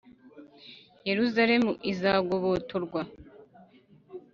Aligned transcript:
Yeruzalemu 1.09 1.71
izagobotorwa 1.91 3.01